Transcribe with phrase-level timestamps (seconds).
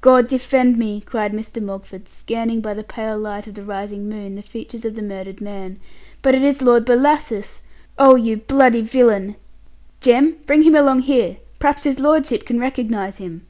[0.00, 1.62] "God defend me!" cried Mr.
[1.62, 5.42] Mogford, scanning by the pale light of the rising moon the features of the murdered
[5.42, 5.78] man,
[6.22, 7.60] "but it is Lord Bellasis!
[7.98, 9.36] oh, you bloody villain!
[10.00, 13.46] Jem, bring him along here, p'r'aps his lordship can recognize him!"